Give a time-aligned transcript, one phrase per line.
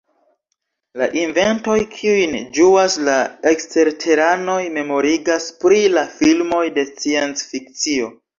[1.01, 3.17] La inventoj kiujn ĝuas la
[3.51, 8.11] eksterteranoj memorigas pri la filmoj de scienc-fikcio.